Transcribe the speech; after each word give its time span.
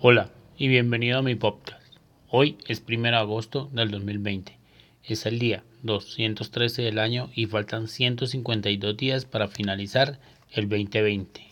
Hola 0.00 0.30
y 0.58 0.68
bienvenido 0.68 1.18
a 1.18 1.22
mi 1.22 1.34
podcast. 1.34 1.96
Hoy 2.28 2.58
es 2.66 2.82
1 2.86 3.02
de 3.02 3.16
agosto 3.16 3.70
del 3.72 3.90
2020. 3.90 4.58
Es 5.02 5.24
el 5.24 5.38
día 5.38 5.64
213 5.82 6.82
del 6.82 6.98
año 6.98 7.30
y 7.34 7.46
faltan 7.46 7.88
152 7.88 8.96
días 8.98 9.24
para 9.24 9.48
finalizar 9.48 10.18
el 10.50 10.68
2020. 10.68 11.46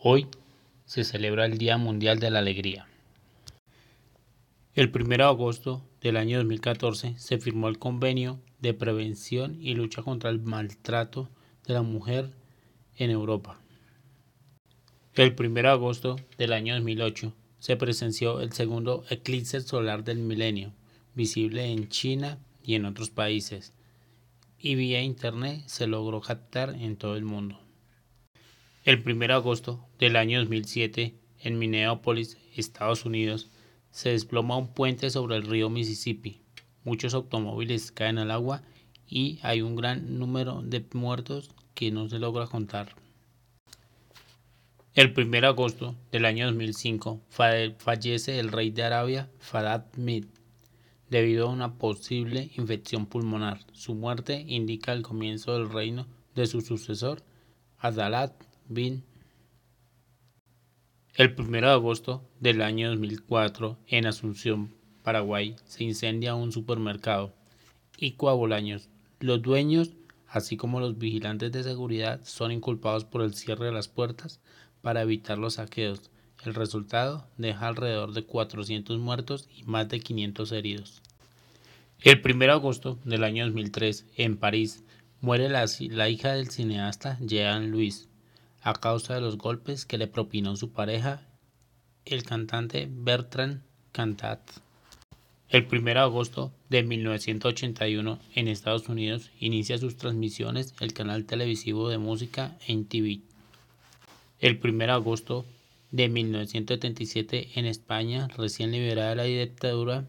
Hoy 0.00 0.28
se 0.86 1.04
celebra 1.04 1.44
el 1.44 1.58
Día 1.58 1.76
Mundial 1.76 2.20
de 2.20 2.30
la 2.30 2.38
Alegría. 2.38 2.86
El 4.74 4.90
1 4.94 5.08
de 5.08 5.22
agosto 5.24 5.82
del 6.00 6.16
año 6.16 6.38
2014 6.38 7.18
se 7.18 7.38
firmó 7.38 7.68
el 7.68 7.78
Convenio 7.78 8.40
de 8.60 8.72
Prevención 8.72 9.58
y 9.60 9.74
Lucha 9.74 10.02
contra 10.02 10.30
el 10.30 10.40
Maltrato 10.40 11.28
de 11.66 11.74
la 11.74 11.82
Mujer 11.82 12.30
en 12.96 13.10
Europa. 13.10 13.60
El 15.12 15.34
1 15.38 15.50
de 15.50 15.68
agosto 15.68 16.16
del 16.38 16.54
año 16.54 16.74
2008 16.74 17.34
se 17.58 17.76
presenció 17.76 18.40
el 18.40 18.52
segundo 18.52 19.04
eclipse 19.10 19.60
solar 19.60 20.04
del 20.04 20.18
milenio, 20.18 20.72
visible 21.14 21.66
en 21.66 21.88
China 21.88 22.38
y 22.62 22.74
en 22.74 22.84
otros 22.84 23.10
países, 23.10 23.72
y 24.58 24.74
vía 24.74 25.02
internet 25.02 25.62
se 25.66 25.86
logró 25.86 26.20
captar 26.20 26.70
en 26.74 26.96
todo 26.96 27.16
el 27.16 27.24
mundo. 27.24 27.60
El 28.84 29.02
1 29.04 29.26
de 29.26 29.32
agosto 29.32 29.84
del 29.98 30.16
año 30.16 30.38
2007, 30.40 31.14
en 31.40 31.58
Minneapolis, 31.58 32.38
Estados 32.56 33.04
Unidos, 33.04 33.50
se 33.90 34.10
desploma 34.10 34.56
un 34.56 34.72
puente 34.72 35.10
sobre 35.10 35.36
el 35.36 35.42
río 35.42 35.70
Mississippi. 35.70 36.40
Muchos 36.84 37.14
automóviles 37.14 37.92
caen 37.92 38.18
al 38.18 38.30
agua 38.30 38.62
y 39.06 39.38
hay 39.42 39.62
un 39.62 39.76
gran 39.76 40.18
número 40.18 40.62
de 40.62 40.84
muertos 40.92 41.50
que 41.74 41.90
no 41.90 42.08
se 42.08 42.18
logra 42.18 42.46
contar. 42.46 42.94
El 44.98 45.14
1 45.16 45.30
de 45.30 45.46
agosto 45.46 45.94
del 46.10 46.24
año 46.24 46.46
2005 46.46 47.20
fallece 47.28 48.40
el 48.40 48.50
rey 48.50 48.72
de 48.72 48.82
Arabia, 48.82 49.30
Farad 49.38 49.84
Mid, 49.94 50.24
debido 51.08 51.46
a 51.46 51.52
una 51.52 51.74
posible 51.74 52.50
infección 52.56 53.06
pulmonar. 53.06 53.60
Su 53.70 53.94
muerte 53.94 54.44
indica 54.48 54.92
el 54.92 55.02
comienzo 55.02 55.52
del 55.52 55.70
reino 55.70 56.08
de 56.34 56.48
su 56.48 56.62
sucesor, 56.62 57.22
Adalat 57.78 58.42
bin. 58.68 59.04
El 61.14 61.32
1 61.38 61.48
de 61.48 61.66
agosto 61.68 62.28
del 62.40 62.60
año 62.60 62.88
2004, 62.88 63.78
en 63.86 64.04
Asunción, 64.04 64.74
Paraguay, 65.04 65.54
se 65.64 65.84
incendia 65.84 66.34
un 66.34 66.50
supermercado 66.50 67.32
y 67.96 68.16
Bolaños. 68.16 68.88
Los 69.20 69.42
dueños, 69.42 69.92
así 70.26 70.56
como 70.56 70.80
los 70.80 70.98
vigilantes 70.98 71.52
de 71.52 71.62
seguridad, 71.62 72.20
son 72.24 72.50
inculpados 72.50 73.04
por 73.04 73.22
el 73.22 73.34
cierre 73.34 73.66
de 73.66 73.72
las 73.72 73.86
puertas 73.86 74.40
para 74.88 75.02
evitar 75.02 75.36
los 75.36 75.56
saqueos. 75.56 76.00
El 76.46 76.54
resultado 76.54 77.26
deja 77.36 77.68
alrededor 77.68 78.14
de 78.14 78.24
400 78.24 78.98
muertos 78.98 79.46
y 79.54 79.64
más 79.64 79.86
de 79.90 80.00
500 80.00 80.50
heridos. 80.52 81.02
El 82.00 82.22
1 82.24 82.38
de 82.38 82.50
agosto 82.50 82.98
del 83.04 83.22
año 83.22 83.44
2003, 83.44 84.06
en 84.16 84.38
París, 84.38 84.82
muere 85.20 85.50
la, 85.50 85.66
la 85.90 86.08
hija 86.08 86.32
del 86.32 86.48
cineasta 86.48 87.18
Jean 87.20 87.70
Louis 87.70 88.08
a 88.62 88.72
causa 88.72 89.14
de 89.14 89.20
los 89.20 89.36
golpes 89.36 89.84
que 89.84 89.98
le 89.98 90.06
propinó 90.06 90.56
su 90.56 90.72
pareja, 90.72 91.20
el 92.06 92.22
cantante 92.22 92.88
Bertrand 92.90 93.60
Cantat. 93.92 94.40
El 95.50 95.68
1 95.70 95.82
de 95.82 95.98
agosto 95.98 96.50
de 96.70 96.82
1981, 96.82 98.18
en 98.34 98.48
Estados 98.48 98.88
Unidos, 98.88 99.32
inicia 99.38 99.76
sus 99.76 99.98
transmisiones 99.98 100.72
el 100.80 100.94
canal 100.94 101.26
televisivo 101.26 101.90
de 101.90 101.98
música 101.98 102.56
NTV. 102.66 103.28
El 104.40 104.60
1 104.62 104.78
de 104.78 104.92
agosto 104.92 105.44
de 105.90 106.08
1977 106.08 107.48
en 107.56 107.66
España, 107.66 108.28
recién 108.36 108.70
liberada 108.70 109.16
la 109.16 109.24
dictadura 109.24 110.04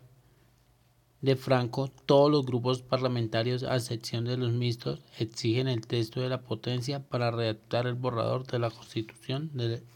de 1.22 1.36
Franco, 1.36 1.92
todos 2.06 2.30
los 2.30 2.46
grupos 2.46 2.84
parlamentarios, 2.84 3.64
a 3.64 3.76
excepción 3.76 4.26
de 4.26 4.38
los 4.38 4.52
mixtos, 4.52 5.02
exigen 5.18 5.68
el 5.68 5.88
texto 5.88 6.22
de 6.22 6.30
la 6.30 6.42
potencia 6.42 7.02
para 7.10 7.32
redactar 7.32 7.88
el 7.88 7.96
borrador 7.96 8.46
de 8.46 8.60
la 8.60 8.70
Constitución 8.70 9.50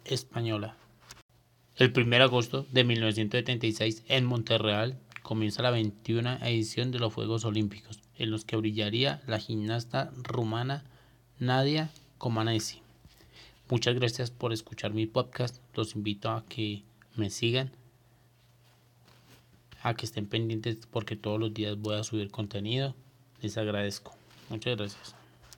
española. 0.05 0.77
El 1.75 1.93
1 1.95 2.09
de 2.09 2.23
agosto 2.23 2.65
de 2.71 2.83
1976 2.83 4.03
en 4.07 4.25
Monterreal 4.25 4.97
comienza 5.21 5.61
la 5.61 5.69
21 5.69 6.39
edición 6.41 6.89
de 6.89 6.97
los 6.97 7.13
Juegos 7.13 7.45
Olímpicos, 7.45 8.01
en 8.17 8.31
los 8.31 8.45
que 8.45 8.57
brillaría 8.57 9.21
la 9.27 9.39
gimnasta 9.39 10.11
rumana 10.23 10.83
Nadia 11.37 11.91
Comaneci. 12.17 12.82
Muchas 13.73 13.95
gracias 13.95 14.29
por 14.29 14.53
escuchar 14.53 14.93
mi 14.93 15.07
podcast. 15.07 15.57
Los 15.73 15.95
invito 15.95 16.29
a 16.29 16.45
que 16.45 16.83
me 17.15 17.31
sigan, 17.31 17.71
a 19.81 19.95
que 19.95 20.05
estén 20.05 20.27
pendientes 20.27 20.85
porque 20.85 21.15
todos 21.15 21.39
los 21.39 21.55
días 21.55 21.75
voy 21.79 21.95
a 21.95 22.03
subir 22.03 22.29
contenido. 22.29 22.93
Les 23.41 23.57
agradezco. 23.57 24.15
Muchas 24.51 24.77
gracias. 24.77 25.22